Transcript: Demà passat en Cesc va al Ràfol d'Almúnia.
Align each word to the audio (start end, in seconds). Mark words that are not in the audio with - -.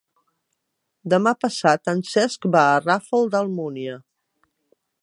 Demà 1.13 1.33
passat 1.45 1.93
en 1.95 2.01
Cesc 2.15 2.49
va 2.57 2.65
al 2.71 2.83
Ràfol 2.89 3.31
d'Almúnia. 3.37 4.01